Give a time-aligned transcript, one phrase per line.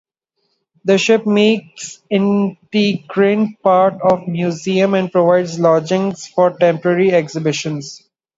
[0.83, 8.01] The ship makes integrant part of the Museum and provides lodging for temporary exhibitions.